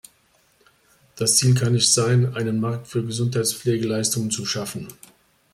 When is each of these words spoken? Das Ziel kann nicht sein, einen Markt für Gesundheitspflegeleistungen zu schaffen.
Das 1.15 1.35
Ziel 1.35 1.53
kann 1.53 1.73
nicht 1.73 1.93
sein, 1.93 2.35
einen 2.35 2.59
Markt 2.59 2.87
für 2.87 3.05
Gesundheitspflegeleistungen 3.05 4.31
zu 4.31 4.47
schaffen. 4.47 4.87